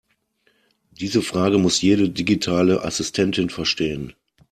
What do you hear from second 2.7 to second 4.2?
Assistentin verstehen.